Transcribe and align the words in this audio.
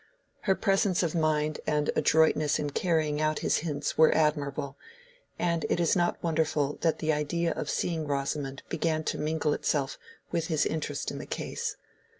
Her 0.49 0.55
presence 0.55 1.03
of 1.03 1.13
mind 1.13 1.59
and 1.67 1.91
adroitness 1.95 2.57
in 2.57 2.71
carrying 2.71 3.21
out 3.21 3.41
his 3.45 3.57
hints 3.57 3.99
were 3.99 4.11
admirable, 4.15 4.75
and 5.37 5.63
it 5.69 5.79
is 5.79 5.95
not 5.95 6.23
wonderful 6.23 6.79
that 6.81 6.97
the 6.97 7.13
idea 7.13 7.53
of 7.53 7.69
seeing 7.69 8.07
Rosamond 8.07 8.63
began 8.67 9.03
to 9.03 9.19
mingle 9.19 9.53
itself 9.53 9.99
with 10.31 10.47
his 10.47 10.65
interest 10.65 11.11
in 11.11 11.19
the 11.19 11.27
case. 11.27 11.75